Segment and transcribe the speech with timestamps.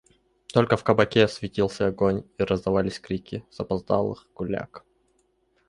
[0.47, 4.83] Только в кабаке светился огонь и раздавались крики запоздалых гуляк.